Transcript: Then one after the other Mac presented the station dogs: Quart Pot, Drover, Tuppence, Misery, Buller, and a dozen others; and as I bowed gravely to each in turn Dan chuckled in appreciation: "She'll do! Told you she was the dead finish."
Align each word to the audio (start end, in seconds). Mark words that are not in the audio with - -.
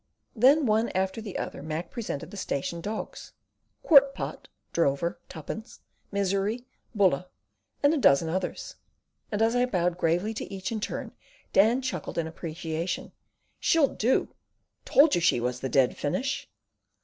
Then 0.35 0.65
one 0.65 0.89
after 0.95 1.21
the 1.21 1.37
other 1.37 1.61
Mac 1.61 1.91
presented 1.91 2.31
the 2.31 2.35
station 2.35 2.81
dogs: 2.81 3.33
Quart 3.83 4.15
Pot, 4.15 4.47
Drover, 4.73 5.19
Tuppence, 5.29 5.81
Misery, 6.11 6.65
Buller, 6.95 7.27
and 7.83 7.93
a 7.93 7.99
dozen 7.99 8.27
others; 8.27 8.77
and 9.31 9.43
as 9.43 9.55
I 9.55 9.67
bowed 9.67 9.99
gravely 9.99 10.33
to 10.33 10.51
each 10.51 10.71
in 10.71 10.79
turn 10.79 11.11
Dan 11.53 11.83
chuckled 11.83 12.17
in 12.17 12.25
appreciation: 12.25 13.11
"She'll 13.59 13.89
do! 13.89 14.33
Told 14.85 15.13
you 15.13 15.21
she 15.21 15.39
was 15.39 15.59
the 15.59 15.69
dead 15.69 15.95
finish." 15.95 16.49